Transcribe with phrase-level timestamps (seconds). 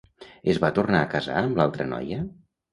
[0.53, 2.23] Es va tornar a casar amb l'altra noia?